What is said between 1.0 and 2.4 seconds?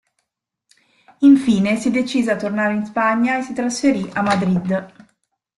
Infine si decise a